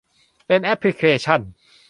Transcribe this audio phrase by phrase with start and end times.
[0.47, 1.39] เป็นแอปพลิเคชั่น